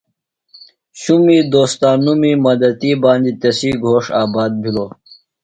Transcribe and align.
شُمی 1.01 1.37
دوستانومیۡ 1.53 2.41
مددی 2.45 2.91
باندیۡ 3.01 3.37
تسیۡ 3.41 3.75
گھوݜٹ 3.83 4.05
آباد 4.23 4.51
بِھلوۡ۔ 4.61 4.91